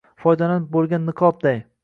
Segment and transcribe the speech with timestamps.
[0.23, 1.65] foydalanib boʼlgan niqobday